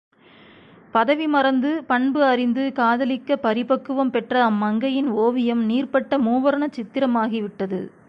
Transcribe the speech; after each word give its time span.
பதவி 0.91 1.27
மறந்து, 1.27 1.83
பண்பு 1.83 2.23
அறிந்து 2.23 2.73
காதலிக்க 2.73 3.35
பரிபக்குவம் 3.43 4.09
பெற்ற 4.09 4.49
அம்மங்கையின் 4.49 5.07
ஓவியம் 5.07 5.69
நீர்பட்ட 5.69 6.17
மூவர்ணச் 6.17 6.79
சித்திரமாகிவிட்டது. 6.79 7.81